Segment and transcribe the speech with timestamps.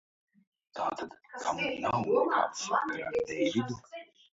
[0.79, 1.13] Tātad
[1.45, 3.85] tam nav nekāda sakara ar Deividu?